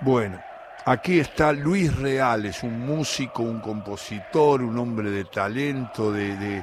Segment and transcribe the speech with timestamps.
[0.00, 0.40] Bueno,
[0.84, 6.62] aquí está Luis Reales, un músico, un compositor, un hombre de talento, de,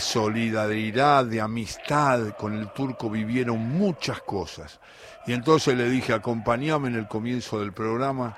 [0.00, 2.30] solidaridad, de amistad.
[2.38, 4.80] Con el turco vivieron muchas cosas.
[5.26, 8.34] Y entonces le dije, acompáñame en el comienzo del programa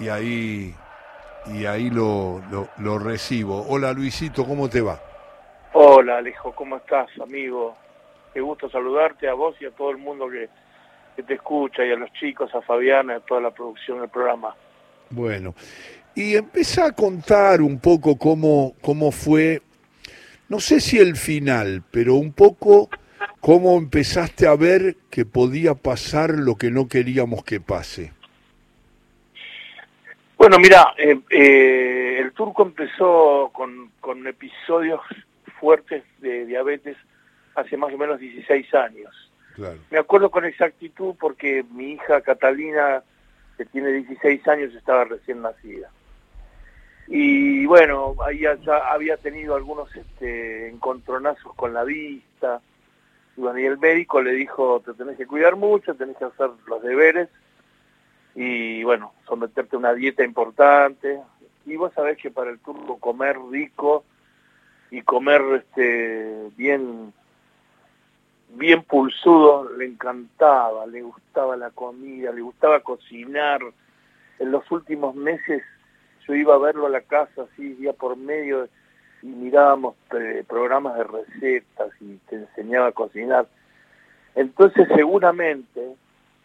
[0.00, 0.74] y ahí,
[1.46, 2.42] y ahí lo,
[2.78, 3.64] lo recibo.
[3.68, 4.98] Hola Luisito, ¿cómo te va?
[5.74, 7.76] Hola Alejo, ¿cómo estás, amigo?
[8.32, 10.48] Qué gusto saludarte a vos y a todo el mundo que
[11.14, 14.54] que te escucha y a los chicos, a Fabiana, a toda la producción del programa.
[15.10, 15.54] Bueno,
[16.14, 19.62] y empecé a contar un poco cómo, cómo fue,
[20.48, 22.88] no sé si el final, pero un poco
[23.40, 28.12] cómo empezaste a ver que podía pasar lo que no queríamos que pase.
[30.36, 35.00] Bueno, mira, eh, eh, el turco empezó con, con episodios
[35.58, 36.96] fuertes de diabetes
[37.54, 39.23] hace más o menos 16 años.
[39.90, 43.02] Me acuerdo con exactitud porque mi hija Catalina,
[43.56, 45.90] que tiene 16 años, estaba recién nacida.
[47.06, 52.60] Y bueno, ahí ya había tenido algunos este, encontronazos con la vista.
[53.36, 56.82] Y, y el médico le dijo, te tenés que cuidar mucho, tenés que hacer los
[56.82, 57.28] deberes
[58.34, 61.20] y bueno, someterte a una dieta importante.
[61.66, 64.04] Y vos sabés que para el turco comer rico
[64.90, 67.12] y comer este, bien
[68.56, 73.60] bien pulsudo, le encantaba, le gustaba la comida, le gustaba cocinar.
[74.38, 75.62] En los últimos meses
[76.26, 78.68] yo iba a verlo a la casa así día por medio
[79.22, 83.46] y mirábamos eh, programas de recetas y te enseñaba a cocinar.
[84.34, 85.94] Entonces seguramente,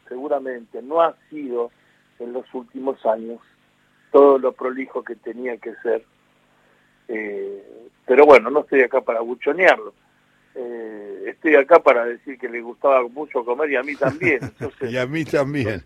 [0.07, 1.71] seguramente no ha sido
[2.19, 3.39] en los últimos años
[4.11, 6.03] todo lo prolijo que tenía que ser.
[7.07, 9.93] Eh, pero bueno, no estoy acá para buchonearlo
[10.61, 14.39] eh, estoy acá para decir que le gustaba mucho comer y a mí también.
[14.81, 15.83] y a mí también.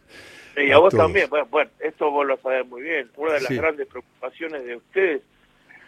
[0.57, 1.29] Y a, vos también.
[1.29, 3.09] Bueno, esto vos lo sabés muy bien.
[3.17, 5.21] Una de las grandes preocupaciones de ustedes,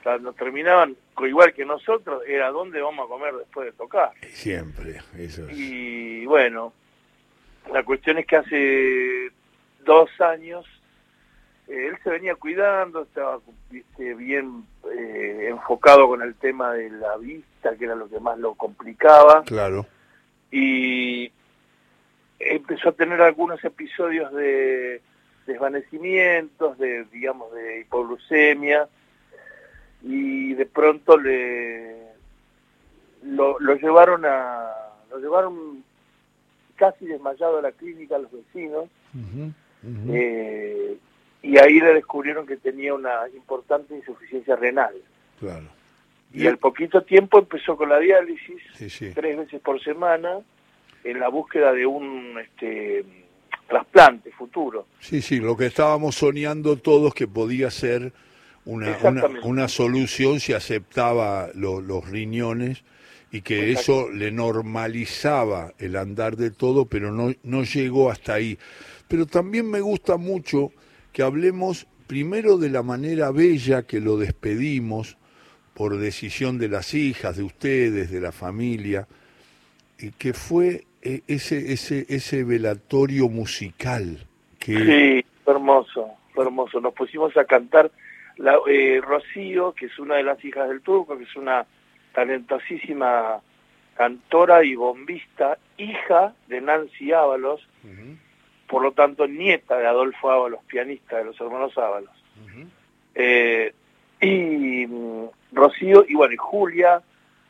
[0.04, 4.12] cuando terminaban igual que nosotros, era dónde vamos a comer después de tocar.
[4.32, 6.74] Siempre, eso Y bueno,
[7.72, 9.32] la cuestión es que hace
[9.84, 10.75] dos años eh,
[11.68, 13.40] él se venía cuidando, estaba
[13.98, 18.54] bien eh, enfocado con el tema de la vista, que era lo que más lo
[18.54, 19.44] complicaba.
[19.44, 19.86] Claro.
[20.52, 21.32] Y
[22.40, 25.02] empezó a tener algunos episodios de
[25.48, 28.88] desvanecimientos, de digamos de hipoglucemia
[30.02, 32.06] y de pronto le
[33.24, 34.72] lo, llevaron a
[35.10, 35.84] lo llevaron
[36.76, 38.86] casi desmayado a la clínica a los vecinos
[40.10, 40.98] eh,
[41.46, 44.96] y ahí le descubrieron que tenía una importante insuficiencia renal.
[45.40, 45.68] Claro.
[46.34, 48.62] Y, al poquito tiempo empezó con la diálisis,
[49.14, 50.40] tres veces por semana,
[51.04, 53.06] en la búsqueda de un este,
[53.68, 54.88] trasplante futuro.
[55.00, 58.12] Sí, sí, lo que estábamos soñando todos que podía ser
[58.66, 58.98] una,
[59.44, 62.84] una, solución si aceptaba los riñones
[63.32, 68.58] y que eso le normalizaba el andar de todo, pero no, no llegó hasta ahí.
[69.08, 70.72] Pero también me gusta mucho
[71.16, 75.18] que hablemos primero de la manera bella que lo despedimos
[75.74, 79.08] por decisión de las hijas, de ustedes, de la familia,
[79.98, 84.28] y que fue eh, ese, ese, ese velatorio musical.
[84.60, 84.74] Que...
[84.74, 86.82] Sí, fue hermoso, fue hermoso.
[86.82, 87.90] Nos pusimos a cantar
[88.36, 91.66] la, eh, Rocío, que es una de las hijas del turco, que es una
[92.14, 93.40] talentosísima
[93.96, 97.66] cantora y bombista, hija de Nancy Ábalos,
[98.68, 102.12] por lo tanto nieta de Adolfo Ábalos, pianista de los hermanos Ábalos.
[103.14, 103.74] Eh,
[104.20, 107.02] y mm, Rocío, y bueno, y Julia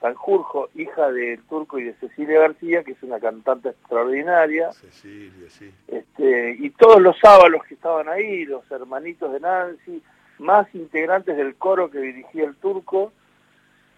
[0.01, 4.71] Sanjurjo, hija del turco y de Cecilia García, que es una cantante extraordinaria.
[4.73, 5.71] Cecilia, sí.
[5.87, 10.03] Este, y todos los Ábalos que estaban ahí, los hermanitos de Nancy,
[10.37, 13.13] más integrantes del coro que dirigía el turco,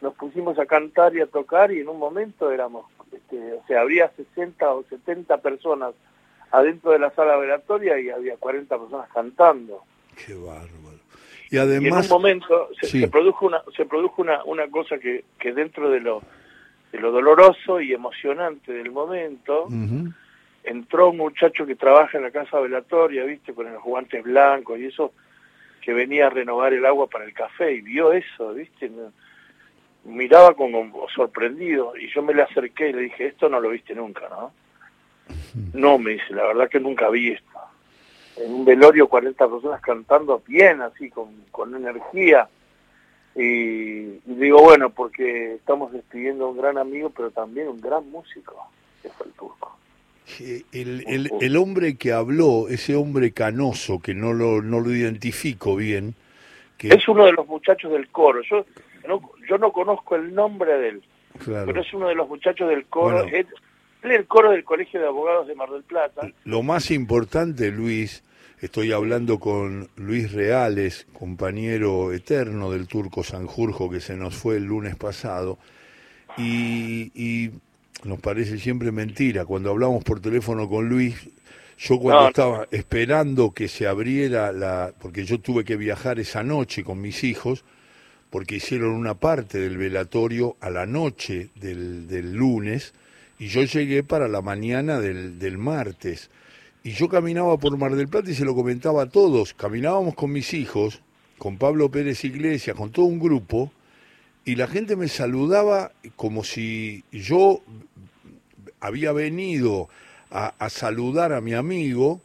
[0.01, 3.81] nos pusimos a cantar y a tocar y en un momento éramos, este, o sea,
[3.81, 5.94] habría 60 o 70 personas
[6.52, 9.84] adentro de la sala velatoria y había 40 personas cantando.
[10.16, 10.97] Qué bárbaro.
[11.49, 12.05] Y además...
[12.05, 16.02] en un momento se, produjo una se produjo una, una cosa que, que dentro de
[16.02, 16.22] lo,
[16.91, 19.67] de lo doloroso y emocionante del momento,
[20.64, 24.85] entró un muchacho que trabaja en la casa velatoria, viste, con los guantes blancos y
[24.85, 25.14] eso,
[25.82, 28.91] que venía a renovar el agua para el café y vio eso, viste,
[30.03, 33.96] miraba como sorprendido y yo me le acerqué y le dije, esto no lo viste
[33.96, 34.52] nunca, ¿no?
[35.73, 37.47] No, me dice, la verdad que nunca vi esto.
[38.37, 42.47] En un velorio 40 personas cantando bien, así, con, con energía.
[43.35, 48.55] Y, digo, bueno, porque estamos despidiendo a un gran amigo, pero también un gran músico,
[49.01, 49.75] que fue el turco.
[50.71, 55.75] El, el, el, hombre que habló, ese hombre canoso, que no lo, no lo identifico
[55.75, 56.15] bien.
[56.77, 56.89] Que...
[56.89, 58.41] Es uno de los muchachos del coro.
[58.41, 58.65] Yo
[59.07, 61.03] no, yo no conozco el nombre de él,
[61.45, 63.23] pero es uno de los muchachos del coro.
[63.23, 63.47] es,
[64.03, 66.29] el coro del Colegio de Abogados de Mar del Plata.
[66.46, 68.23] Lo más importante, Luis,
[68.61, 74.66] estoy hablando con Luis Reales, compañero eterno del turco Sanjurjo, que se nos fue el
[74.66, 75.58] lunes pasado,
[76.38, 77.52] y, y
[78.03, 79.46] nos parece siempre mentira.
[79.46, 81.29] Cuando hablamos por teléfono con Luis,
[81.78, 84.93] yo cuando estaba esperando que se abriera la...
[85.00, 87.66] porque yo tuve que viajar esa noche con mis hijos,
[88.29, 92.93] porque hicieron una parte del velatorio a la noche del, del lunes,
[93.39, 96.29] y yo llegué para la mañana del, del martes.
[96.84, 99.53] Y yo caminaba por Mar del Plata y se lo comentaba a todos.
[99.53, 101.01] Caminábamos con mis hijos,
[101.37, 103.72] con Pablo Pérez Iglesias, con todo un grupo,
[104.45, 107.61] y la gente me saludaba como si yo
[108.79, 109.90] había venido
[110.31, 112.22] a, saludar a mi amigo,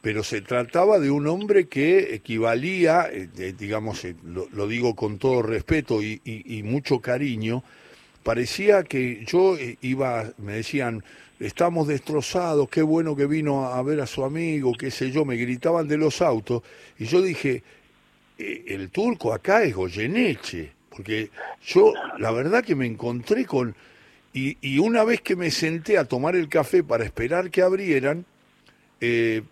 [0.00, 5.42] pero se trataba de un hombre que equivalía, eh, digamos, eh, lo, digo con todo
[5.42, 7.64] respeto y, y, mucho cariño,
[8.24, 11.04] parecía que yo eh, iba, me decían,
[11.38, 15.36] estamos destrozados, qué bueno que vino a ver a su amigo, qué sé yo, me
[15.36, 16.62] gritaban de los autos,
[16.98, 17.62] y yo dije,
[18.38, 20.72] el turco acá es Goyeneche.
[20.94, 21.30] Porque
[21.64, 23.74] yo, la verdad que me encontré con...
[24.32, 28.24] Y, una vez que me senté a tomar el café para esperar que abrieran,
[29.00, 29.42] eh,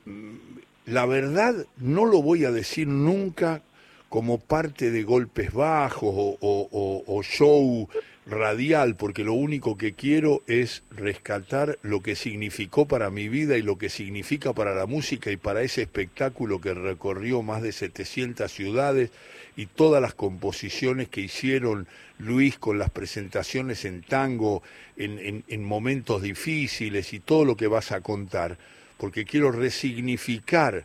[0.87, 3.63] la verdad no lo voy a decir nunca
[4.09, 7.89] como parte de golpes bajos o, o show
[8.27, 13.63] radial, porque lo único que quiero es rescatar lo que significó para mi vida y
[13.63, 18.51] lo que significa para la música y para ese espectáculo que recorrió más de 700
[18.51, 19.11] ciudades
[19.57, 21.89] y todas las composiciones que hicieron
[22.19, 24.63] Luis con las presentaciones en tango,
[24.97, 28.57] en, en, momentos difíciles y todo lo que vas a contar,
[28.99, 30.85] porque quiero resignificar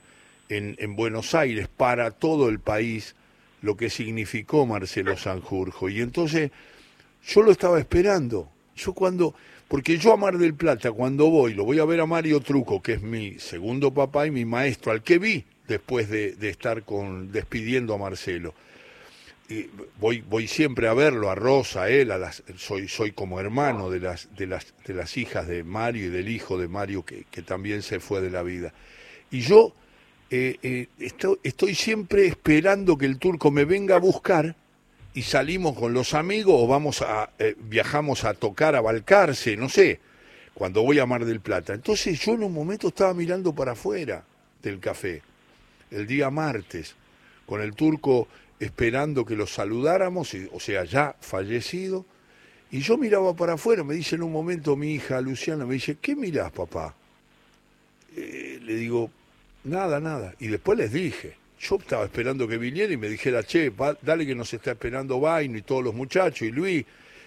[0.49, 3.15] en, en Buenos Aires para todo el país
[3.61, 5.89] lo que significó Marcelo Sanjurjo.
[5.89, 6.51] Y entonces
[7.27, 8.49] yo lo estaba esperando.
[8.75, 9.35] Yo cuando,
[9.67, 12.81] porque yo a Mar del Plata, cuando voy, lo voy a ver a Mario Truco,
[12.81, 17.31] que es mi segundo papá y mi maestro, al que vi después de, estar con,
[17.31, 18.53] despidiendo a Marcelo.
[19.49, 19.67] Y
[19.99, 23.89] voy, voy siempre a verlo, a Rosa, a él, a las, soy, soy como hermano
[23.89, 27.25] de las, de, las, de las hijas de Mario y del hijo de Mario que,
[27.31, 28.73] que también se fue de la vida.
[29.31, 29.73] Y yo
[30.29, 34.55] eh, eh, estoy, estoy siempre esperando que el turco me venga a buscar
[35.17, 39.67] y salimos con los amigos o vamos a eh, viajamos a tocar a Balcarce, no
[39.67, 39.99] sé,
[40.53, 41.73] cuando voy a Mar del Plata.
[41.73, 44.23] Entonces yo en un momento estaba mirando para afuera
[44.61, 45.23] del café,
[45.89, 46.93] el día martes,
[47.47, 48.27] con el turco
[48.59, 52.05] esperando que lo saludáramos, o sea, ya fallecido,
[52.69, 55.97] y yo miraba para afuera, me dice en un momento mi hija Luciana, me dice,
[55.99, 56.93] ¿qué mirás, papá?
[58.15, 59.09] Eh, le digo,
[59.63, 60.35] nada, nada.
[60.37, 63.71] Y después les dije, yo estaba esperando que viniera y me dijera, che,
[64.01, 66.85] dale que nos está esperando Vaino y todos los muchachos y Luis,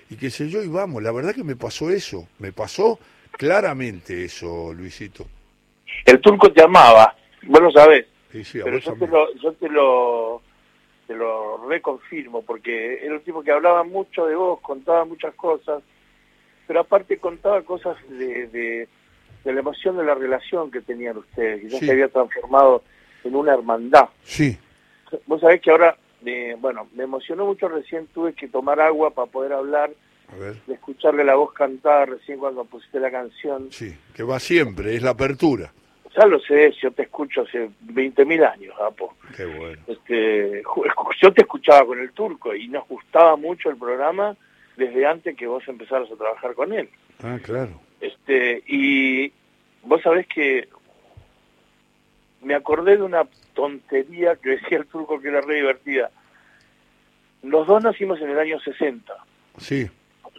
[0.08, 2.98] y qué sé yo, y vamos, la verdad que me pasó eso, me pasó
[3.32, 5.26] claramente eso, Luisito.
[6.04, 10.42] El turco te amaba, vos lo sabés, pero yo te, lo, yo te lo,
[11.06, 15.82] te lo reconfirmo, porque era un tipo que hablaba mucho de vos, contaba muchas cosas,
[16.68, 18.88] pero aparte contaba cosas de, de,
[19.52, 22.84] la emoción de la relación que tenían ustedes, que ya se había transformado
[23.24, 24.08] en una hermandad.
[24.22, 24.56] Sí.
[25.26, 29.30] Vos sabés que ahora, eh, bueno, me emocionó mucho, recién tuve que tomar agua para
[29.30, 29.90] poder hablar,
[30.38, 33.68] de escucharle la voz cantar recién cuando pusiste la canción.
[33.72, 35.72] Sí, que va siempre, es la apertura.
[36.16, 39.14] Ya lo sé, yo te escucho hace 20.000 años, Apo.
[39.36, 39.82] Qué bueno.
[39.86, 40.62] Este,
[41.20, 44.36] yo te escuchaba con el turco y nos gustaba mucho el programa
[44.76, 46.88] desde antes que vos empezaras a trabajar con él.
[47.22, 47.80] Ah, claro.
[48.00, 49.32] Este, y
[49.82, 50.68] vos sabés que
[52.42, 56.10] me acordé de una tontería que decía el turco que era re divertida.
[57.42, 59.12] Los dos nacimos en el año 60.
[59.58, 59.88] Sí.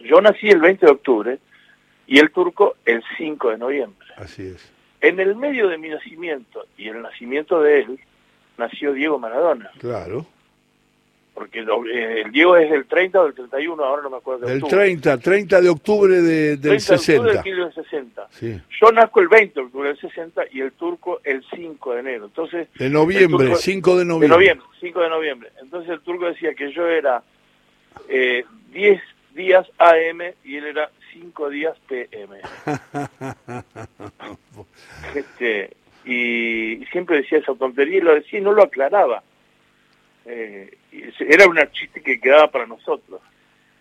[0.04, 1.38] Yo nací el 20 de octubre
[2.06, 4.08] y el turco el 5 de noviembre.
[4.16, 4.72] Así es.
[5.00, 8.00] En el medio de mi nacimiento y el nacimiento de él,
[8.56, 9.70] nació Diego Maradona.
[9.78, 10.26] Claro
[11.34, 14.46] porque eh, el Diego es del 30 o del 31, ahora no me acuerdo.
[14.46, 17.22] Del 30, 30 de octubre de, del 60.
[17.22, 18.28] De octubre del 60.
[18.30, 18.60] Sí.
[18.80, 22.26] Yo nazco el 20 de octubre del 60 y el turco el 5 de enero.
[22.26, 24.28] Entonces, de noviembre, 5 de noviembre.
[24.28, 25.52] De noviembre, 5 de noviembre.
[25.62, 27.22] Entonces el turco decía que yo era
[28.08, 29.00] eh, 10
[29.34, 32.36] días AM y él era 5 días PM.
[35.14, 35.70] este,
[36.04, 39.22] y, y siempre decía esa tontería y lo decía y no lo aclaraba.
[40.26, 40.78] Eh,
[41.18, 43.20] era un chiste que quedaba para nosotros.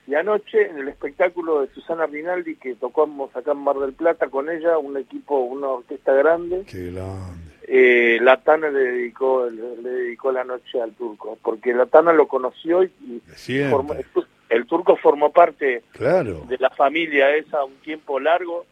[0.08, 4.28] Y anoche en el espectáculo de Susana Rinaldi que tocamos acá en Mar del Plata
[4.28, 6.64] con ella, un equipo, una orquesta grande.
[6.68, 7.52] Qué grande.
[7.68, 12.28] Eh, la Tana le dedicó, le, dedicó la noche al turco, porque la Tana lo
[12.28, 13.22] conoció y,
[14.50, 16.46] el turco formó parte claro.
[16.50, 18.66] de la familia esa un tiempo largo.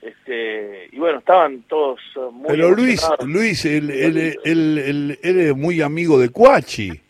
[0.00, 5.82] Este, y bueno, estaban todos eh, muy Pero Luis, Luis, él, él, él, es muy
[5.82, 7.02] amigo de Cuachi.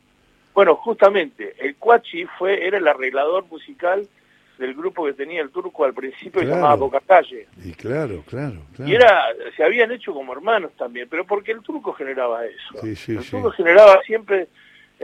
[0.57, 4.09] Bueno, justamente, el Cuachi fue, era el arreglador musical
[4.57, 7.47] del grupo que tenía el turco al principio que se llamaba Boca Calle.
[7.63, 11.93] Y claro, claro, Y era, se habían hecho como hermanos también, pero porque el turco
[11.93, 12.81] generaba eso.
[12.81, 14.49] Sí, sí, el turco generaba siempre,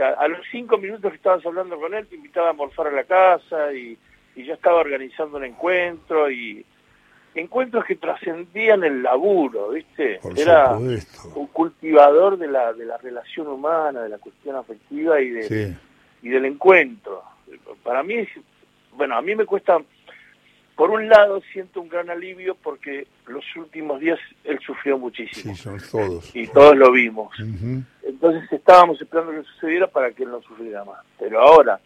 [0.01, 3.05] a, los cinco minutos que estabas hablando con él, te invitaba a morfar a la
[3.05, 3.99] casa y,
[4.35, 6.65] y ya estaba organizando un encuentro y
[7.35, 10.21] encuentros que trascendían el laburo, ¿viste?
[10.37, 15.77] Era un cultivador de la, de la relación humana, de la cuestión afectiva y, de,
[16.23, 17.23] y del encuentro.
[17.83, 18.27] Para mí,
[18.97, 19.79] bueno, a mí me cuesta,
[20.77, 25.55] por un lado siento un gran alivio porque los últimos días él sufrió muchísimo.
[25.55, 26.35] Sí, son todos.
[26.37, 27.35] Y todos lo vimos.
[28.03, 31.01] Entonces estábamos esperando que sucediera para que él no sufriera más.
[31.19, 31.81] Pero ahora,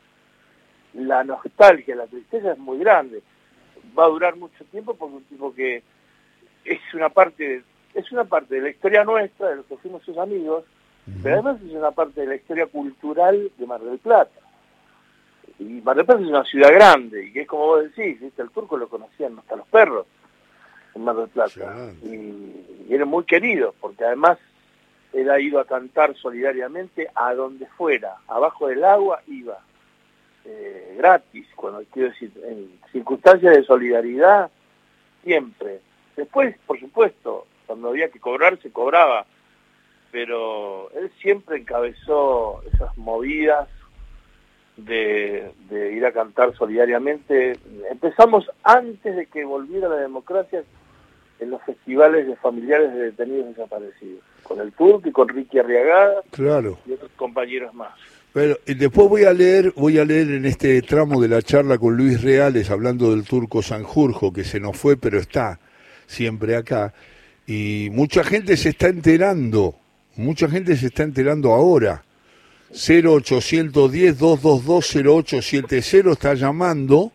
[0.95, 3.23] la nostalgia, la tristeza es muy grande
[3.99, 5.83] va a durar mucho tiempo porque un tipo que
[6.65, 7.63] es una parte
[7.95, 10.65] es una parte de la historia nuestra, de los que fuimos sus amigos,
[11.23, 14.39] pero además es una parte de la historia cultural de Mar del Plata.
[15.59, 18.51] Y Mar del Plata es una ciudad grande, y que es como vos decís, el
[18.51, 20.07] turco lo conocían hasta los perros
[20.95, 21.91] en Mar del Plata.
[22.03, 24.39] Y, y era muy querido, porque además
[25.15, 29.59] él ha ido a cantar solidariamente a donde fuera, abajo del agua iba
[30.47, 34.51] eh, gratis, cuando quiero decir, en circunstancias de solidaridad,
[35.25, 35.81] siempre.
[36.17, 39.27] Después, por supuesto, cuando había que cobrar, se cobraba,
[40.13, 43.69] pero él siempre encabezó esas movidas
[44.77, 47.59] de, de ir a cantar solidariamente.
[47.91, 50.63] Empezamos antes de que volviera la democracia
[51.39, 56.23] en los festivales de familiares de detenidos desaparecidos, con el Turco y con Ricky Arriagada
[56.31, 56.79] claro.
[56.87, 57.93] y otros compañeros más.
[58.37, 61.97] Pero después voy a leer, voy a leer en este tramo de la charla con
[61.97, 65.59] Luis Reales hablando del turco Sanjurjo que se nos fue pero está
[66.07, 66.93] siempre acá
[67.47, 69.79] y mucha gente se está enterando,
[70.17, 72.05] mucha gente se está enterando ahora.
[72.73, 77.13] 0810 222 0870 está llamando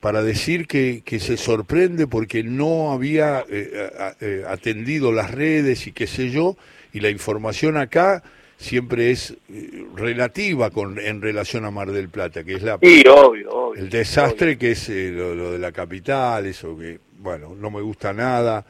[0.00, 5.92] para decir que, que, se sorprende porque no había eh, eh, atendido las redes y
[5.92, 6.56] qué sé yo,
[6.92, 8.24] y la información acá
[8.62, 13.74] siempre es eh, relativa con en relación a Mar del Plata, que es la obvio,
[13.74, 18.12] el desastre que es eh, lo, de la capital, eso que, bueno, no me gusta
[18.12, 18.64] nada,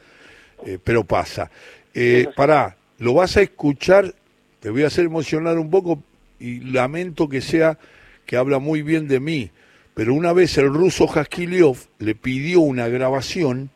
[0.65, 1.49] eh, pero pasa.
[1.93, 4.13] Eh, pará, lo vas a escuchar,
[4.59, 6.01] te voy a hacer emocionar un poco
[6.39, 7.77] y lamento que sea
[8.25, 9.51] que habla muy bien de mí,
[9.93, 13.69] pero una vez el ruso Jaskiliov le pidió una grabación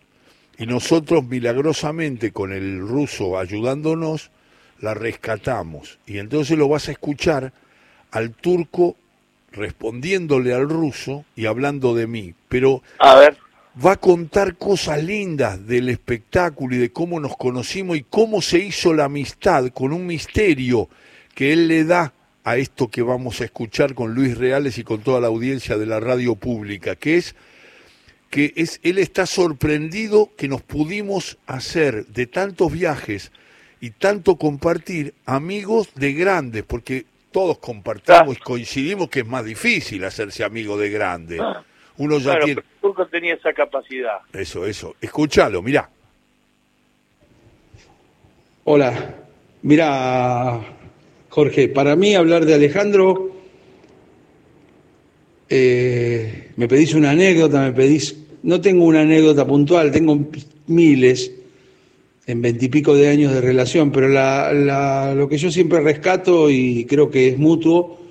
[0.58, 4.32] y nosotros milagrosamente con el ruso ayudándonos,
[4.80, 6.00] la rescatamos.
[6.06, 7.54] Y entonces lo vas a escuchar
[8.12, 8.96] al turco
[9.52, 12.34] respondiéndole al ruso y hablando de mí.
[12.50, 13.38] Pero a ver.
[13.84, 18.60] va a contar cosas lindas del espectáculo y de cómo nos conocimos y cómo se
[18.60, 20.90] hizo la amistad con un misterio
[21.34, 25.02] que él le da a esto que vamos a escuchar con Luis Reales y con
[25.02, 27.36] toda la audiencia de la radio pública, que es
[28.30, 33.32] que es, él está sorprendido que nos pudimos hacer de tantos viajes
[33.80, 40.04] y tanto compartir amigos de grandes, porque todos compartimos y coincidimos que es más difícil
[40.04, 41.40] hacerse amigo de grandes.
[41.42, 41.64] Ah.
[41.98, 42.62] Uno ya tiene...
[42.82, 44.18] Turco tenía esa capacidad.
[44.34, 44.96] Eso, eso.
[45.02, 45.90] Escúchalo, mirá.
[48.64, 49.16] Hola.
[49.64, 50.62] Mira,
[51.30, 53.32] Jorge, para mí hablar de Alejandro,
[55.50, 58.16] eh, me pedís una anécdota, me pedís...
[58.44, 60.18] No tengo una anécdota puntual, tengo
[60.68, 61.37] miles
[62.28, 67.30] en veintipico de años de relación, pero lo que yo siempre rescato y creo que
[67.30, 68.02] es mutuo,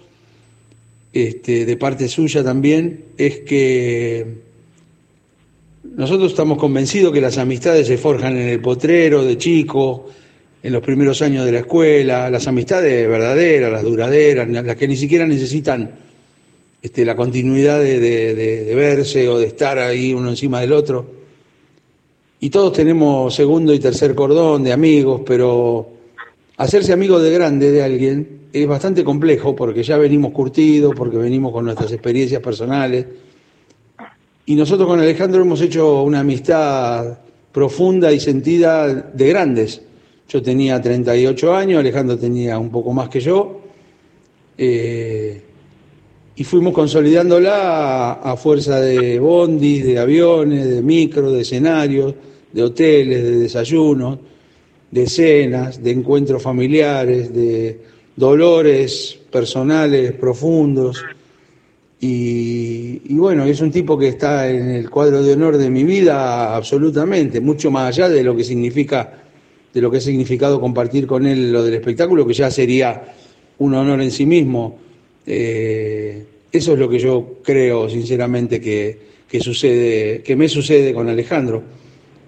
[1.13, 4.27] este, de parte suya también, es que
[5.85, 10.09] nosotros estamos convencidos que las amistades se forjan en el potrero, de chico,
[10.63, 14.97] en los primeros años de la escuela, las amistades verdaderas, las duraderas, las que ni
[14.97, 15.91] siquiera necesitan
[16.81, 21.16] este, la continuidad de verse o de estar ahí uno encima del otro
[22.41, 25.89] y todos tenemos segundo y tercer cordón de amigos, pero
[26.59, 31.53] hacerse amigo de grande de alguien es bastante complejo porque ya venimos curtidos, porque venimos
[31.53, 33.07] con nuestras experiencias personales.
[34.47, 37.19] Y nosotros con Alejandro hemos hecho una amistad
[37.53, 39.83] profunda y sentida de grandes.
[40.29, 43.61] Yo tenía 38 años, Alejandro tenía un poco más que yo.
[44.59, 45.43] Eh,
[46.37, 52.15] y fuimos consolidándola a, fuerza de bondis, de aviones, de micros, de escenarios,
[52.53, 54.19] de hoteles, de desayunos,
[54.91, 57.81] de cenas, de encuentros familiares, de
[58.15, 61.03] dolores personales profundos.
[61.99, 65.85] Y, y, bueno, es un tipo que está en el cuadro de honor de mi
[65.85, 69.23] vida absolutamente, mucho más allá de lo que significa,
[69.73, 73.15] de lo que ha significado compartir con él lo del espectáculo, que ya sería
[73.59, 74.86] un honor en sí mismo
[75.27, 81.63] eh, eso es lo que yo creo, sinceramente, que, sucede, que me sucede con Alejandro.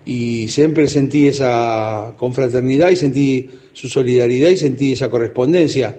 [0.04, 5.96] Y siempre sentí esa confraternidad y sentí su solidaridad y sentí esa correspondencia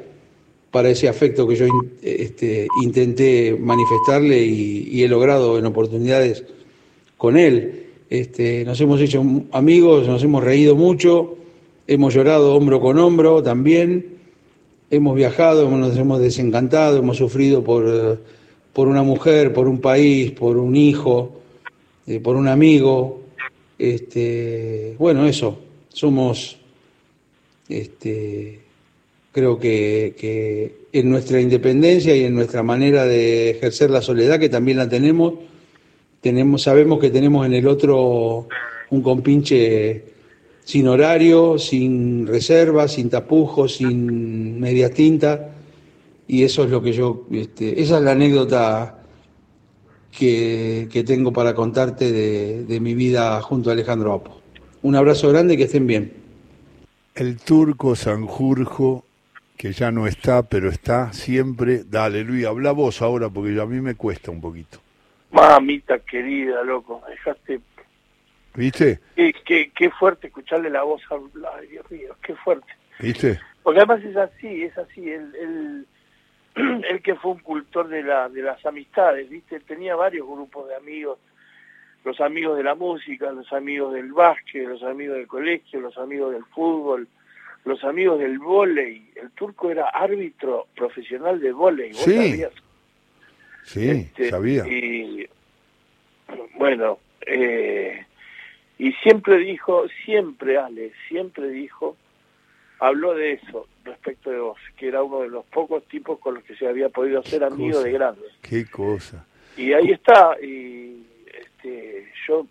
[0.71, 1.65] para ese afecto que yo
[2.01, 6.43] este, intenté manifestarle y, he logrado en oportunidades
[7.17, 7.85] con él.
[8.09, 11.37] Este, nos hemos hecho amigos, nos hemos reído mucho,
[11.87, 14.18] hemos llorado hombro con hombro también
[14.91, 18.19] hemos viajado, nos hemos desencantado, hemos sufrido por,
[18.74, 21.41] por una mujer, por un país, por un hijo,
[22.08, 23.22] eh, por un amigo.
[23.77, 26.58] Este, bueno, eso, somos,
[27.67, 28.60] este,
[29.31, 34.77] creo que, en nuestra independencia y en nuestra manera de ejercer la soledad, que también
[34.77, 35.36] la tenemos
[36.58, 38.48] sabemos que tenemos en el otro
[38.89, 40.03] un compinche
[40.69, 45.49] sin horario, sin reserva, sin tapujos, sin media tinta.
[46.27, 48.99] Y eso es lo que yo, este, esa es la anécdota
[50.15, 54.41] que, tengo para contarte de, mi vida junto a Alejandro Apo.
[54.83, 56.13] Un abrazo grande y que estén bien.
[57.15, 59.05] El turco Sanjurjo,
[59.57, 61.83] que ya no está, pero está siempre.
[61.83, 64.77] Dale, Luis, habla vos ahora porque a mí me cuesta un poquito.
[65.31, 67.59] Mamita querida, loco, dejaste
[68.59, 68.99] ¿Viste?
[69.15, 72.67] Qué, qué, fuerte escucharle la voz hablar, Dios mío, qué fuerte.
[72.99, 73.39] ¿Viste?
[73.63, 75.85] Porque además es así, es así, el,
[76.59, 79.61] el, que fue un cultor de, la, de las amistades, ¿viste?
[79.61, 81.19] Tenía varios grupos de amigos,
[82.03, 86.33] los amigos de la música, los amigos del básquet, los amigos del colegio, los amigos
[86.33, 87.07] del fútbol,
[87.63, 89.09] los amigos del vóley.
[89.15, 92.13] El turco era árbitro profesional de vóley, ¿vos sí.
[92.13, 92.51] sabías?
[93.63, 94.67] Sí, este, sabía.
[94.67, 95.29] Y
[96.57, 98.05] bueno, eh,
[98.79, 101.97] y siempre dijo, siempre Ale, siempre dijo,
[102.79, 106.43] habló de eso respecto de vos, que era uno de los pocos tipos con los
[106.45, 108.31] que se había podido hacer amigo de grandes.
[108.41, 109.25] Qué cosa.
[109.57, 112.47] Y ahí está, y este, yo,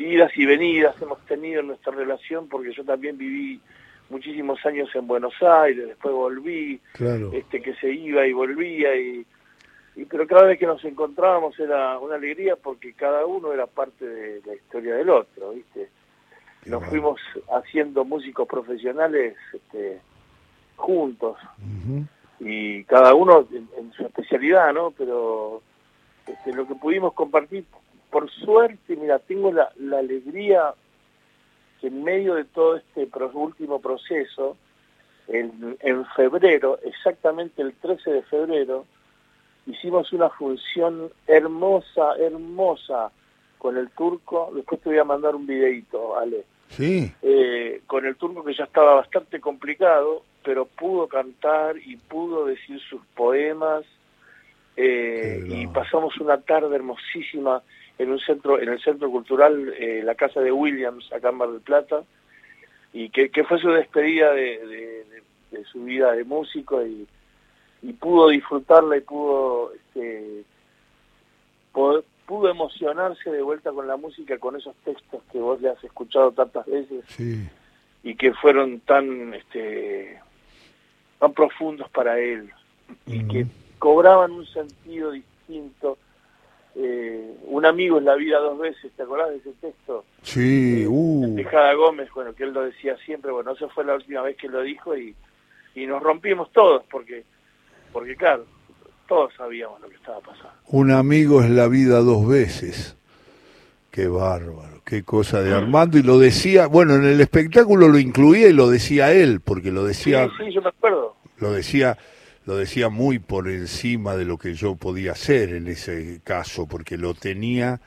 [0.00, 3.60] idas y venidas hemos tenido en nuestra relación, porque yo también viví
[4.08, 6.80] muchísimos años en Buenos Aires, después volví,
[7.34, 9.26] este que se iba y volvía y
[9.96, 14.06] y pero cada vez que nos encontrábamos era una alegría porque cada uno era parte
[14.06, 15.88] de la historia del otro, ¿viste?
[16.66, 17.18] Nos fuimos
[17.50, 20.00] haciendo músicos profesionales este,
[20.76, 21.38] juntos
[22.40, 24.90] y cada uno en, su especialidad, ¿no?
[24.90, 25.62] Pero
[26.26, 27.64] este, lo que pudimos compartir,
[28.10, 30.74] por suerte, mira, tengo la, la alegría
[31.80, 34.58] que en medio de todo este último proceso,
[35.28, 38.84] en, en febrero, exactamente el 13 de febrero,
[39.66, 43.10] hicimos una función hermosa, hermosa
[43.58, 44.52] con el turco.
[44.54, 46.44] Después te voy a mandar un videito, Ale.
[46.68, 47.12] Sí.
[47.22, 52.80] Eh, con el turco que ya estaba bastante complicado, pero pudo cantar y pudo decir
[52.80, 53.84] sus poemas.
[54.76, 57.62] Eh, y pasamos una tarde hermosísima
[57.98, 61.50] en un centro, en el centro cultural, eh, la casa de Williams, acá en Mar
[61.50, 62.02] del Plata,
[62.92, 65.04] y que, fue su despedida de,
[65.50, 67.06] de su vida de músico y,
[67.86, 70.42] y pudo disfrutarla y pudo, este,
[71.72, 76.32] pudo, emocionarse de vuelta con la música, con esos textos que vos le has escuchado
[76.32, 77.04] tantas veces
[78.02, 80.18] y que fueron tan, este,
[81.20, 82.50] tan profundos para él
[83.06, 83.46] y que
[83.78, 85.96] cobraban un sentido distinto.
[86.78, 90.04] Eh, un amigo en la vida dos veces, ¿te acordás de ese texto?
[90.22, 91.34] Sí, eh, uh.
[91.34, 94.36] De Jada Gómez, bueno, que él lo decía siempre, bueno, esa fue la última vez
[94.36, 95.14] que lo dijo y,
[95.74, 97.24] y nos rompimos todos porque
[97.96, 98.44] porque claro,
[99.08, 100.52] todos sabíamos lo que estaba pasando.
[100.66, 102.94] Un amigo es la vida dos veces.
[103.90, 105.96] Qué bárbaro, qué cosa de Armando.
[105.96, 109.82] Y lo decía, bueno, en el espectáculo lo incluía y lo decía él, porque lo
[109.82, 110.28] decía...
[110.36, 111.16] Sí, yo me acuerdo.
[111.38, 111.96] Lo decía,
[112.44, 116.98] lo decía muy por encima de lo que yo podía hacer en ese caso, porque
[116.98, 117.80] lo tenía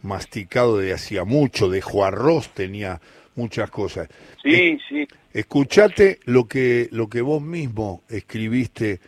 [0.00, 3.00] masticado de hacía mucho, de Juarros tenía
[3.34, 4.08] muchas cosas.
[4.44, 5.08] Sí, sí.
[5.32, 9.00] Escuchate lo que, lo que vos mismo escribiste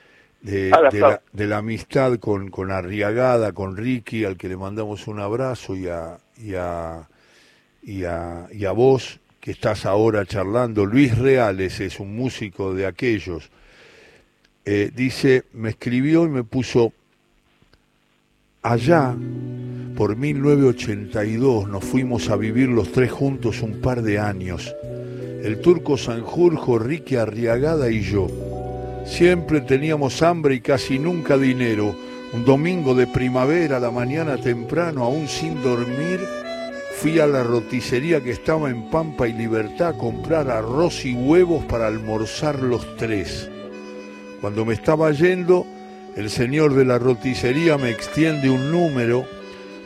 [0.50, 5.76] de, de, la, amistad con, con Arriagada, con Ricky, al que le mandamos un abrazo,
[5.76, 7.08] y a, y a,
[7.82, 10.87] y a, y a vos, que estás ahora charlando.
[10.87, 13.50] Luis Reales es un músico de aquellos.
[14.64, 16.92] eh, dice, me escribió y me puso,
[18.62, 19.14] allá,
[19.96, 24.74] por 1982, nos fuimos a vivir los tres juntos un par de años.
[25.42, 28.47] El turco Sanjurjo, Ricky Arriagada y yo.
[29.08, 31.96] Siempre teníamos hambre y casi nunca dinero.
[32.32, 36.20] Un domingo de primavera, a la mañana temprano, aún sin dormir,
[36.98, 41.64] fui a la roticería que estaba en Pampa y Libertad a comprar arroz y huevos
[41.64, 43.50] para almorzar los tres.
[44.40, 45.66] Cuando me estaba yendo,
[46.14, 49.24] el señor de la roticería me extiende un número.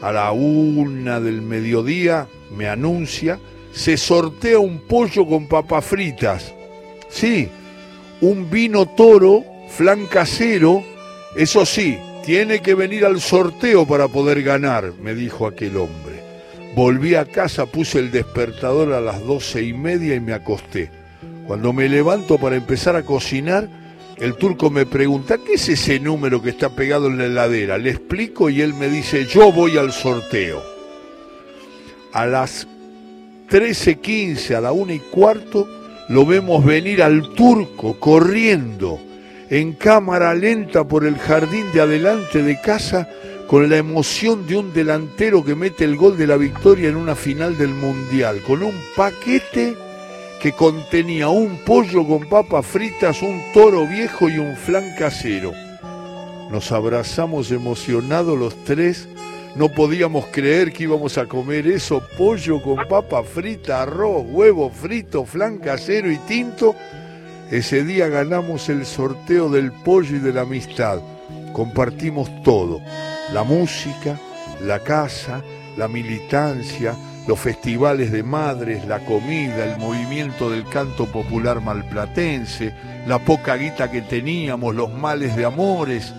[0.03, 3.39] A la una del mediodía me anuncia,
[3.73, 6.53] se sortea un pollo con papas fritas.
[7.09, 7.49] Sí,
[8.23, 10.83] un vino toro, flan casero,
[11.37, 16.23] eso sí, tiene que venir al sorteo para poder ganar, me dijo aquel hombre.
[16.77, 20.91] Volví a casa, puse el despertador a las doce y media y me acosté.
[21.47, 23.69] Cuando me levanto para empezar a cocinar,
[24.19, 27.77] el turco me pregunta, ¿qué es ese número que está pegado en la heladera?
[27.77, 30.63] Le explico y él me dice, yo voy al sorteo.
[32.13, 32.69] A las
[33.51, 35.67] 13.15, a la una y cuarto,
[36.13, 39.01] lo vemos venir al turco corriendo
[39.49, 43.09] en cámara lenta por el jardín de adelante de casa
[43.49, 47.15] con la emoción de un delantero que mete el gol de la victoria en una
[47.15, 49.75] final del Mundial, con un paquete
[50.39, 55.53] que contenía un pollo con papas fritas, un toro viejo y un flan casero.
[56.51, 59.09] Nos abrazamos emocionados los tres,
[59.55, 65.27] no podíamos creer que íbamos a comer eso, pollo con papa frita, arroz, huevo frito,
[65.27, 66.75] flan casero y tinto.
[67.51, 71.01] Ese día ganamos el sorteo del pollo y de la amistad.
[71.53, 72.81] Compartimos todo,
[73.35, 74.19] la música,
[74.63, 75.43] la casa,
[75.77, 82.75] la militancia, los festivales de madres, la comida, el movimiento del canto popular malplatense,
[83.07, 86.15] la poca guita que teníamos, los males de amores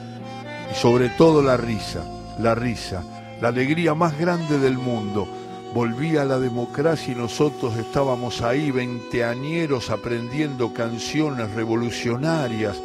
[0.72, 2.04] y sobre todo la risa,
[2.40, 3.04] la risa,
[3.44, 5.28] la alegría más grande del mundo.
[5.74, 12.82] Volvía la democracia y nosotros estábamos ahí, veinteañeros, aprendiendo canciones revolucionarias,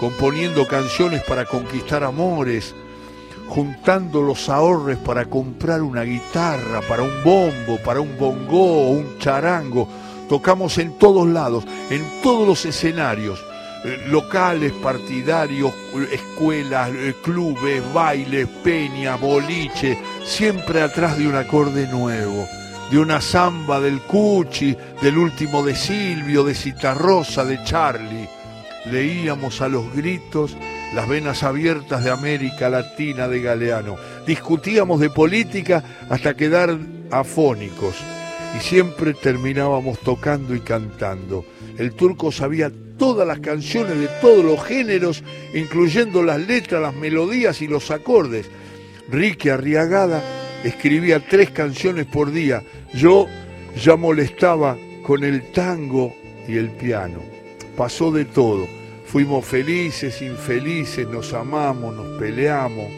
[0.00, 2.74] componiendo canciones para conquistar amores,
[3.48, 9.86] juntando los ahorros para comprar una guitarra, para un bombo, para un bongo, un charango.
[10.26, 13.44] Tocamos en todos lados, en todos los escenarios,
[14.08, 15.72] locales, partidarios,
[16.10, 22.46] escuelas, eh, clubes, bailes, peña, boliche, siempre atrás de un acorde nuevo,
[22.90, 28.28] de una samba del Cuchi, del último de Silvio, de Citarrosa, de Charlie.
[28.86, 30.56] Leíamos a los gritos
[30.94, 33.96] las venas abiertas de América Latina de Galeano.
[34.26, 36.78] Discutíamos de política hasta quedar
[37.10, 37.96] afónicos
[38.56, 41.44] y siempre terminábamos tocando y cantando.
[41.76, 45.22] El turco sabía todas las canciones de todos los géneros,
[45.54, 48.50] incluyendo las letras, las melodías y los acordes.
[49.08, 50.22] Ricky Arriagada
[50.64, 52.62] escribía tres canciones por día.
[52.92, 53.26] Yo
[53.82, 56.14] ya molestaba con el tango
[56.46, 57.20] y el piano.
[57.76, 58.66] Pasó de todo
[59.08, 62.92] Fuimos felices, infelices, nos amamos, nos peleamos,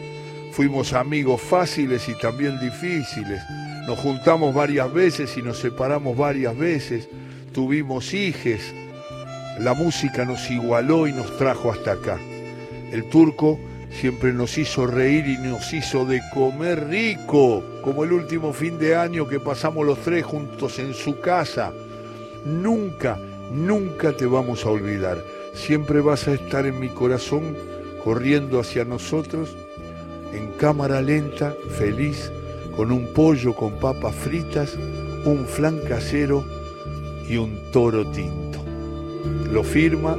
[0.51, 3.41] fuimos amigos fáciles y también difíciles,
[3.87, 7.07] nos juntamos varias veces y nos separamos varias veces,
[7.53, 8.75] tuvimos hijes,
[9.61, 12.19] la música nos igualó y nos trajo hasta acá.
[12.91, 18.53] El turco siempre nos hizo reír y nos hizo de comer rico, como el último
[18.53, 21.71] fin de año que pasamos los tres juntos en su casa.
[22.45, 23.17] Nunca,
[23.51, 27.55] nunca te vamos a olvidar siempre vas a estar en mi corazón
[28.03, 29.55] corriendo hacia nosotros
[30.33, 32.31] en cámara lenta, feliz,
[32.75, 34.77] con un pollo con papas fritas,
[35.25, 36.45] un flan casero
[37.27, 38.40] y un toro tinto.
[39.51, 40.15] Lo firma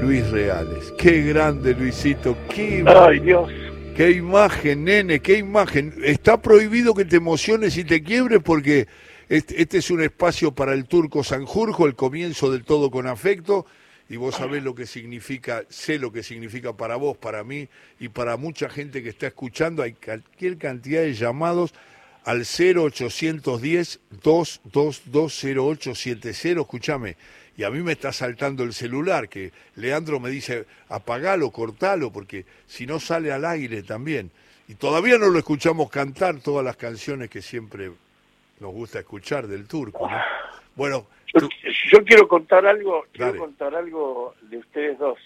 [0.00, 0.92] Luis Reales.
[0.98, 2.36] Qué grande, Luisito.
[2.48, 3.50] Qué, Ay, Dios.
[3.96, 5.94] Qué imagen, nene, qué imagen.
[6.02, 8.88] Está prohibido que te emociones y te quiebres porque
[9.28, 13.66] este, este es un espacio para el turco Sanjurjo, el comienzo del todo con afecto
[14.08, 18.08] y vos sabés lo que significa, sé lo que significa para vos, para mí y
[18.08, 19.82] para mucha gente que está escuchando.
[19.82, 21.72] Hay cualquier cantidad de llamados
[22.24, 26.60] al 0810 2220870.
[26.60, 27.16] Escúchame,
[27.56, 32.44] y a mí me está saltando el celular, que Leandro me dice, apagalo, cortalo, porque
[32.66, 34.30] si no sale al aire también.
[34.66, 37.92] Y todavía no lo escuchamos cantar todas las canciones que siempre
[38.60, 40.08] nos gusta escuchar del turco.
[40.74, 45.18] Bueno, yo, quiero contar algo, quiero contar algo de ustedes dos,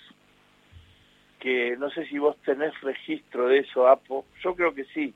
[1.39, 5.15] que no sé si vos tenés registro de eso, Apo, yo creo que sí,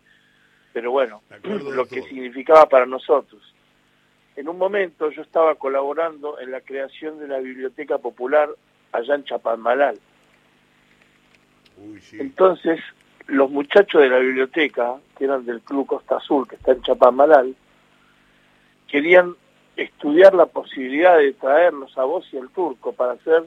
[0.72, 3.51] pero bueno, lo que significaba para nosotros.
[4.36, 8.48] En un momento yo estaba colaborando en la creación de una biblioteca popular
[8.92, 9.98] allá en Chapadmalal.
[12.12, 12.80] Entonces,
[13.26, 17.54] los muchachos de la biblioteca, que eran del Club Costa Azul, que está en Chapamalal,
[18.88, 19.34] querían
[19.76, 23.44] estudiar la posibilidad de traernos a vos y el turco para hacer,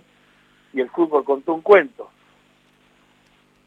[0.73, 2.09] y el fútbol contó un cuento.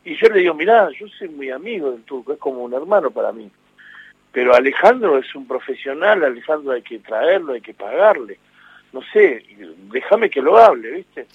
[0.05, 3.11] Y yo le digo, mirá, yo soy muy amigo del turco, es como un hermano
[3.11, 3.51] para mí.
[4.33, 8.39] Pero Alejandro es un profesional, Alejandro hay que traerlo, hay que pagarle.
[8.93, 9.45] No sé,
[9.91, 11.27] déjame que lo hable, ¿viste?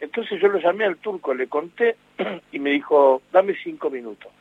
[0.00, 1.96] Entonces yo lo llamé al turco, le conté
[2.52, 4.32] y me dijo, dame cinco minutos.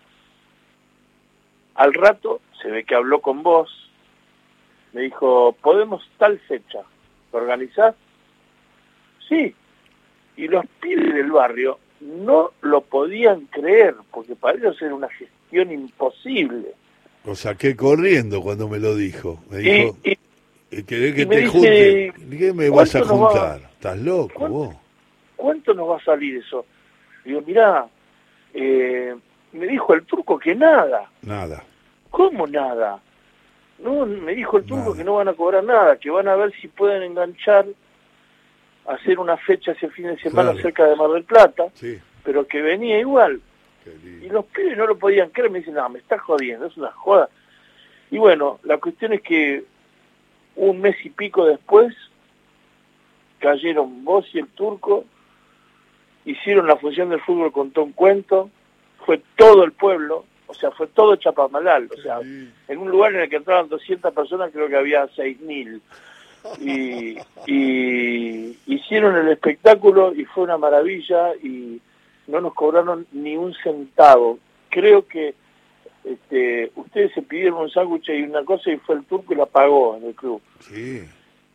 [1.75, 3.89] Al rato se ve que habló con vos,
[4.93, 6.79] me dijo, podemos tal fecha,
[7.31, 7.95] ¿lo organizás?
[9.27, 9.55] Sí.
[10.35, 15.71] Y los pibes del barrio no lo podían creer, porque para ellos era una gestión
[15.71, 16.73] imposible.
[17.29, 19.43] Lo saqué corriendo cuando me lo dijo.
[19.51, 20.17] Me dijo, y,
[20.71, 22.13] eh, ¿querés que te junte?
[22.27, 23.69] ¿Qué me vas a juntar?
[23.73, 24.75] ¿Estás loco vos?
[25.35, 26.65] ¿Cuánto nos va a salir eso?
[27.23, 27.87] Digo, mirá,
[28.51, 29.15] eh,
[29.51, 31.07] me dijo el turco que nada.
[31.21, 31.63] Nada.
[32.09, 32.99] ¿Cómo nada?
[33.77, 36.51] No, me dijo el turco que no van a cobrar nada, que van a ver
[36.59, 37.67] si pueden enganchar,
[38.87, 41.65] hacer una fecha ese fin de semana cerca de Mar del Plata,
[42.23, 43.39] pero que venía igual.
[43.85, 46.91] Y los pibes no lo podían creer, me dicen, no, me está jodiendo, es una
[46.91, 47.29] joda.
[48.11, 49.63] Y bueno, la cuestión es que
[50.55, 51.95] un mes y pico después
[53.39, 55.05] cayeron vos y el turco,
[56.25, 58.49] hicieron la función del fútbol, contó un cuento,
[59.05, 63.21] fue todo el pueblo, o sea, fue todo Chapamalal, o sea, en un lugar en
[63.21, 65.81] el que entraban 200 personas creo que había 6.000.
[66.61, 71.81] Y, y hicieron el espectáculo y fue una maravilla y
[72.29, 74.39] no nos cobraron ni un centavo.
[74.69, 75.33] Creo que
[76.03, 79.45] este, ustedes se pidieron un sándwich y una cosa y fue el turco y la
[79.45, 80.41] pagó en el club.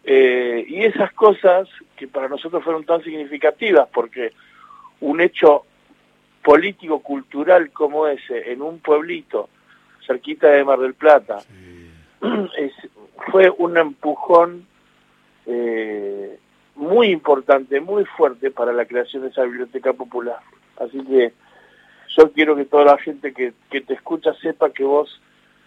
[0.04, 4.32] Eh, y esas cosas que para nosotros fueron tan significativas porque
[5.00, 5.64] un hecho
[6.42, 9.48] político-cultural como ese en un pueblito
[10.06, 11.38] cerquita de Mar del Plata,
[13.30, 14.66] fue un empujón
[15.46, 16.38] eh,
[16.74, 20.40] muy importante, muy fuerte para la creación de esa biblioteca popular.
[20.78, 21.32] Así que
[22.16, 25.20] yo quiero que toda la gente que, que te escucha sepa que vos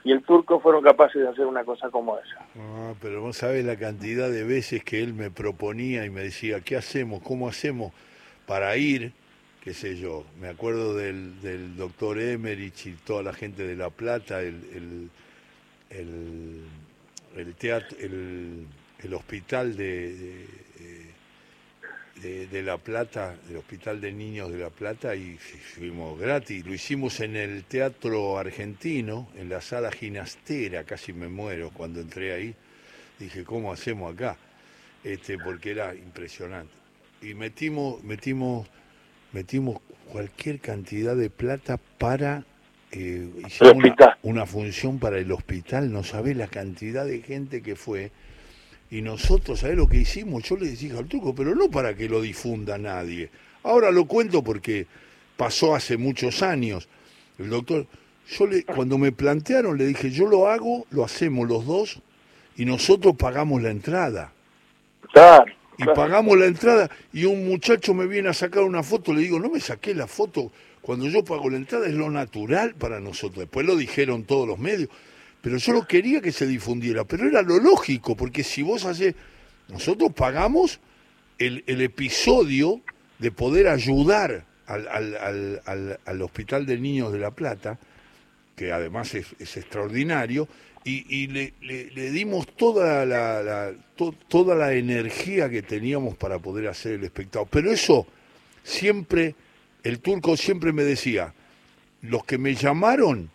[0.04, 2.46] y el turco fueron capaces de hacer una cosa como esa.
[2.58, 6.62] Ah, pero vos sabés la cantidad de veces que él me proponía y me decía,
[6.62, 7.22] ¿qué hacemos?
[7.24, 7.92] ¿Cómo hacemos
[8.46, 9.12] para ir?
[9.68, 13.90] qué sé yo, me acuerdo del, del doctor Emerich y toda la gente de La
[13.90, 15.10] Plata, el,
[15.90, 16.64] el,
[17.36, 18.66] el, teatro, el,
[19.04, 20.48] el hospital de,
[22.64, 26.66] La Plata, el hospital de niños de La Plata, y fuimos gratis.
[26.66, 32.34] Lo hicimos en el Teatro Argentino, en la sala ginastera, casi me muero cuando entré
[32.34, 32.56] ahí.
[33.20, 34.38] Dije, ¿cómo hacemos acá?
[35.04, 36.74] Este, porque era impresionante.
[37.22, 38.68] Y metimos, metimos
[39.34, 39.80] metimos
[40.12, 42.44] cualquier cantidad de plata para
[42.92, 43.30] eh,
[44.24, 48.12] una, función para el hospital, no sabés la cantidad de gente que fue.
[48.90, 50.44] Y nosotros, ¿sabés lo que hicimos?
[50.44, 53.30] Yo le dije al truco, pero no para que lo difunda nadie.
[53.64, 54.88] Ahora lo cuento porque
[55.36, 56.88] pasó hace muchos años.
[57.38, 57.86] El doctor,
[58.30, 62.02] yo le, cuando me plantearon, le dije, yo lo hago, lo hacemos los dos
[62.56, 64.32] y nosotros pagamos la entrada.
[65.12, 69.22] Claro y pagamos la entrada y un muchacho me viene a sacar una foto, le
[69.22, 73.00] digo, no me saqué la foto, cuando yo pago la entrada es lo natural para
[73.00, 74.90] nosotros, después lo dijeron todos los medios,
[75.48, 79.16] pero yo lo quería que se difundiera, pero era lo lógico, porque si vos haces,
[79.70, 80.82] nosotros pagamos
[81.40, 82.82] el, el episodio
[83.18, 87.80] de poder ayudar al, al, al, al, Hospital de Niños de La Plata,
[88.58, 90.50] que además es, es extraordinario,
[90.84, 93.72] y, le, le, dimos toda la,
[94.28, 97.50] toda la energía que teníamos para poder hacer el espectáculo.
[97.50, 98.06] Pero eso
[98.64, 99.34] siempre,
[99.82, 101.34] el turco siempre me decía,
[102.02, 103.30] los que me llamaron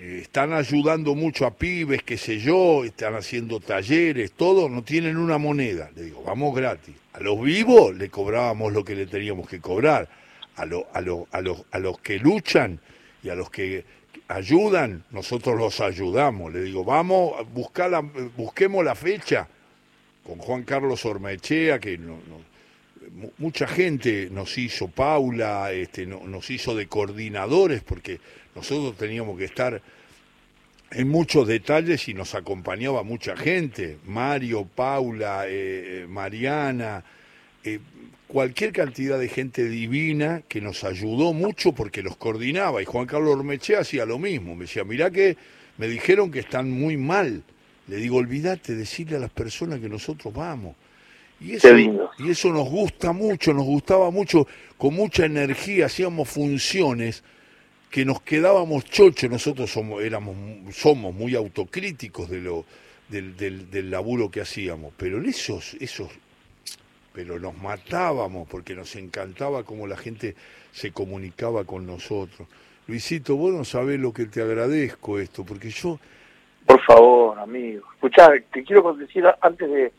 [0.00, 5.16] eh, están ayudando mucho a pibes, qué sé yo, están haciendo talleres, todo, no tienen
[5.16, 5.90] una moneda.
[5.96, 6.94] Le digo, vamos gratis.
[7.14, 10.08] A los vivos le cobrábamos lo que le teníamos que cobrar.
[10.54, 12.78] A, a, a, los, a los que luchan
[13.24, 13.84] y a los que
[14.28, 16.52] ayudan, nosotros los ayudamos.
[16.52, 17.32] Le digo, vamos,
[17.76, 18.00] la,
[18.36, 19.48] busquemos la fecha
[20.24, 21.98] con Juan Carlos Ormechea, que
[23.38, 28.20] mucha gente nos hizo, Paula, este, nos hizo de coordinadores, porque
[28.58, 29.80] nosotros teníamos que estar
[30.90, 37.04] en muchos detalles y nos acompañaba mucha gente, Mario, Paula, eh, Mariana,
[37.62, 37.78] eh,
[38.26, 42.82] cualquier cantidad de gente divina que nos ayudó mucho porque los coordinaba.
[42.82, 44.56] Y Juan Carlos Ormechea hacía lo mismo.
[44.56, 45.36] Me decía, mirá que
[45.76, 47.44] me dijeron que están muy mal.
[47.86, 50.74] Le digo, olvídate, decirle a las personas que nosotros vamos.
[51.40, 57.22] Y eso, y eso nos gusta mucho, nos gustaba mucho, con mucha energía, hacíamos funciones
[57.90, 60.36] que nos quedábamos chochos, nosotros somos, éramos,
[60.74, 62.64] somos muy autocríticos de lo,
[63.08, 66.10] del, del, del laburo que hacíamos, pero esos, esos,
[67.12, 70.36] pero nos matábamos porque nos encantaba cómo la gente
[70.72, 72.46] se comunicaba con nosotros.
[72.86, 75.98] Luisito, vos no sabés lo que te agradezco esto, porque yo
[76.68, 77.82] por favor, amigo.
[77.94, 79.90] Escuchá, te quiero decir, antes de,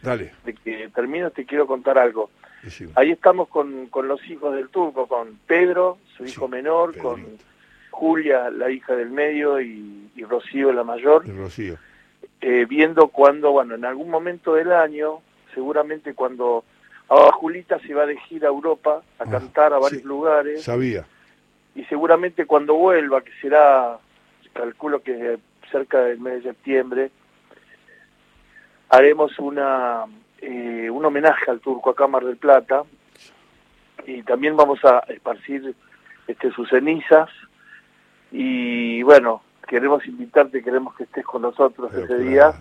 [0.64, 2.30] que termines, te quiero contar algo.
[2.94, 7.26] Ahí estamos con, con, los hijos del turco, con Pedro, su hijo menor, con
[8.00, 11.28] Julia, la hija del medio, y, Rocío, la mayor.
[11.28, 11.76] Rocío.
[12.40, 15.20] Eh, viendo cuando, bueno, en algún momento del año,
[15.54, 16.64] seguramente cuando
[17.10, 20.64] ahora Julita se va de gira a Europa a ah, cantar a varios lugares.
[20.64, 21.06] Sabía.
[21.76, 23.98] Y seguramente cuando vuelva, que será,
[24.54, 25.38] calculo que
[25.70, 27.12] cerca del mes de septiembre,
[28.90, 30.06] haremos una
[30.42, 32.84] eh, un homenaje al turco acá Mar del Plata
[34.06, 35.76] y también vamos a esparcir
[36.28, 37.30] este, sus cenizas
[38.32, 42.54] y bueno, queremos invitarte, queremos que estés con nosotros ese día,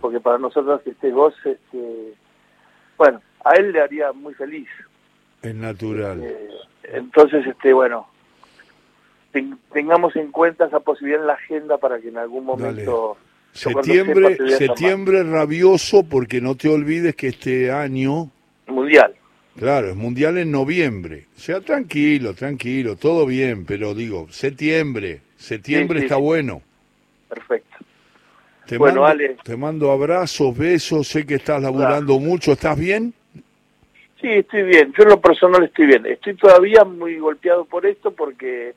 [0.00, 2.14] porque para nosotros que estés vos, este,
[2.96, 4.68] bueno, a él le haría muy feliz.
[5.42, 6.22] Es natural.
[6.22, 6.48] Eh,
[6.92, 8.08] entonces, este, bueno,
[9.72, 13.16] tengamos en cuenta esa posibilidad en la agenda para que en algún momento...
[13.52, 18.30] Septiembre, septiembre rabioso porque no te olvides que este año...
[18.66, 19.14] Mundial.
[19.58, 21.26] Claro, es mundial en noviembre.
[21.36, 26.62] O sea, tranquilo, tranquilo, todo bien, pero digo, septiembre, septiembre está bueno.
[27.28, 27.76] Perfecto.
[28.66, 33.12] Te, bueno, mando, te mando abrazos, besos, sé que estás laburando mucho, ¿estás bien?
[34.20, 36.06] Sí, estoy bien, yo en lo personal estoy bien.
[36.06, 38.74] Estoy todavía muy golpeado por esto porque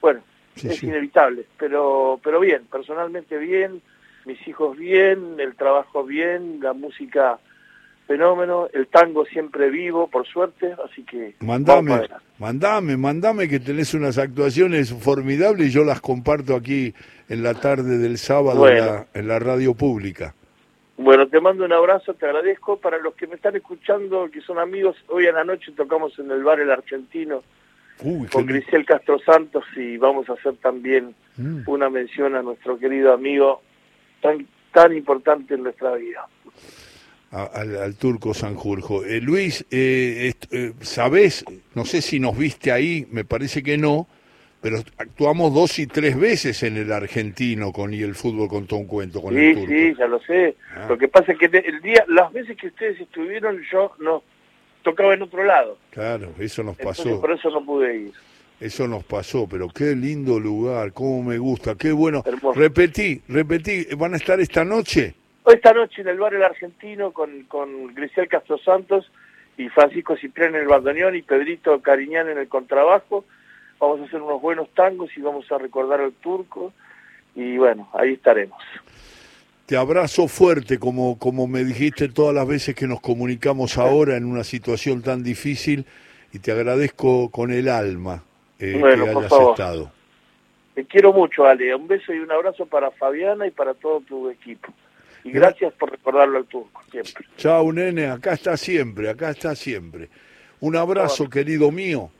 [0.00, 0.20] bueno,
[0.56, 3.82] es inevitable, pero, pero bien, personalmente bien,
[4.24, 7.38] mis hijos bien, el trabajo bien, la música
[8.06, 11.34] fenómeno, el tango siempre vivo, por suerte, así que...
[11.40, 16.94] Mandame, mandame, mandame que tenés unas actuaciones formidables y yo las comparto aquí
[17.28, 20.34] en la tarde del sábado en, la, en la radio pública.
[20.96, 22.78] Bueno, te mando un abrazo, te agradezco.
[22.78, 26.30] Para los que me están escuchando, que son amigos, hoy en la noche tocamos en
[26.30, 27.42] el bar El Argentino
[28.32, 31.62] con Grisel Castro Santos y vamos a hacer también mm.
[31.66, 33.62] una mención a nuestro querido amigo
[34.20, 36.26] tan, tan importante en nuestra vida.
[37.30, 39.04] Al, turco Sanjurjo.
[39.04, 41.44] Eh, Luis, eh, eh, ¿sabés?
[41.74, 44.06] No sé si nos viste ahí, me parece que no,
[44.60, 48.86] pero actuamos dos y tres veces en el argentino con y el fútbol contó un
[48.86, 49.72] cuento con el turco.
[49.72, 50.56] Sí, ya lo sé.
[50.74, 50.86] Ah.
[50.88, 54.22] Lo que pasa es que el día, las veces que ustedes estuvieron, yo no
[54.82, 55.78] tocaba en otro lado.
[55.90, 57.20] Claro, eso nos pasó.
[57.20, 58.12] por eso no pude ir.
[58.58, 62.24] Eso nos pasó, pero qué lindo lugar, cómo me gusta, qué bueno.
[62.54, 65.14] Repetí, repetí, ¿van a estar esta noche?
[65.46, 69.10] Esta noche en el barrio El Argentino con, con Grisel Castro Santos
[69.56, 73.24] y Francisco Ciprián en el bandoneón y Pedrito Cariñán en el contrabajo.
[73.78, 76.72] Vamos a hacer unos buenos tangos y vamos a recordar al turco
[77.36, 78.60] y bueno, ahí estaremos.
[79.66, 84.24] Te abrazo fuerte, como, como me dijiste todas las veces que nos comunicamos ahora en
[84.24, 85.84] una situación tan difícil,
[86.32, 88.22] y te agradezco con el alma
[88.58, 89.90] eh, que hayas estado.
[90.74, 91.74] Te quiero mucho, Ale.
[91.74, 94.72] Un beso y un abrazo para Fabiana y para todo tu equipo.
[95.26, 97.26] Y gracias por recordarlo al turco, siempre.
[97.36, 98.06] Chao, nene.
[98.06, 100.08] Acá está siempre, acá está siempre.
[100.60, 102.10] Un abrazo, querido mío.